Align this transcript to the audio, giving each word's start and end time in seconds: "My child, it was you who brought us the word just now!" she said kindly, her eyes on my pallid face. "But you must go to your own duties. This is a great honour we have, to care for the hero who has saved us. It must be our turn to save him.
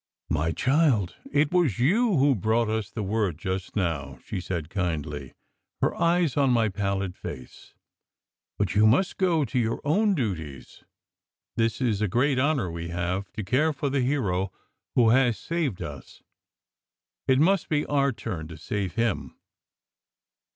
"My 0.31 0.51
child, 0.51 1.15
it 1.31 1.51
was 1.51 1.77
you 1.77 2.17
who 2.17 2.33
brought 2.33 2.69
us 2.69 2.89
the 2.89 3.03
word 3.03 3.37
just 3.37 3.75
now!" 3.75 4.17
she 4.25 4.41
said 4.41 4.67
kindly, 4.71 5.35
her 5.79 5.93
eyes 5.93 6.35
on 6.35 6.49
my 6.49 6.69
pallid 6.69 7.15
face. 7.15 7.75
"But 8.57 8.73
you 8.73 8.87
must 8.87 9.17
go 9.17 9.45
to 9.45 9.59
your 9.59 9.79
own 9.83 10.15
duties. 10.15 10.83
This 11.55 11.79
is 11.79 12.01
a 12.01 12.07
great 12.07 12.39
honour 12.39 12.71
we 12.71 12.87
have, 12.87 13.31
to 13.33 13.43
care 13.43 13.73
for 13.73 13.91
the 13.91 14.01
hero 14.01 14.51
who 14.95 15.09
has 15.11 15.37
saved 15.37 15.83
us. 15.83 16.23
It 17.27 17.37
must 17.37 17.69
be 17.69 17.85
our 17.85 18.11
turn 18.11 18.47
to 18.47 18.57
save 18.57 18.95
him. 18.95 19.37